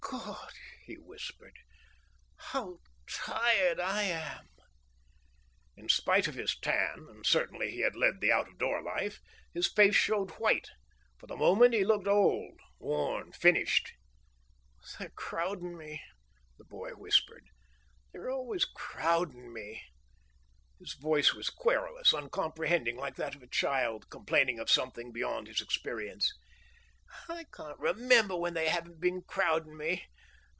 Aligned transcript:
"God," 0.11 0.51
he 0.81 0.95
whispered, 0.95 1.55
"how 2.35 2.79
tired 3.09 3.79
I 3.79 4.03
am!" 4.03 4.49
In 5.77 5.87
spite 5.87 6.27
of 6.27 6.35
his 6.35 6.53
tan 6.59 7.07
and 7.09 7.25
certainly 7.25 7.71
he 7.71 7.79
had 7.79 7.95
led 7.95 8.19
the 8.19 8.29
out 8.29 8.49
of 8.49 8.57
door 8.57 8.81
life 8.81 9.21
his 9.53 9.71
face 9.71 9.95
showed 9.95 10.31
white. 10.31 10.69
For 11.17 11.27
the 11.27 11.37
moment 11.37 11.73
he 11.73 11.85
looked 11.85 12.07
old, 12.07 12.59
worn, 12.77 13.31
finished. 13.31 13.93
"They're 14.99 15.11
crowdin' 15.11 15.77
me," 15.77 16.01
the 16.57 16.65
boy 16.65 16.89
whispered. 16.91 17.45
"They're 18.11 18.29
always 18.29 18.65
crowdin' 18.65 19.53
me." 19.53 19.81
His 20.77 20.91
voice 20.95 21.33
was 21.33 21.49
querulous, 21.49 22.11
uncomprehending, 22.13 22.97
like 22.97 23.15
that 23.15 23.35
of 23.35 23.43
a 23.43 23.47
child 23.47 24.09
complaining 24.09 24.59
of 24.59 24.69
something 24.69 25.13
beyond 25.13 25.47
his 25.47 25.61
experience. 25.61 26.33
"I 27.29 27.43
can't 27.53 27.77
remember 27.79 28.37
when 28.37 28.53
they 28.53 28.67
haven't 28.69 28.99
been 29.01 29.21
crowdin' 29.23 29.75
me. 29.77 30.05